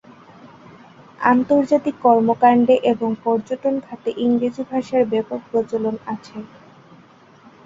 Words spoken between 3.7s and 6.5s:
খাতে ইংরেজি ভাষার ব্যাপক প্রচলন আছে।